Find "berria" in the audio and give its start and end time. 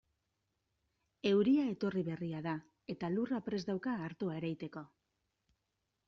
2.07-2.39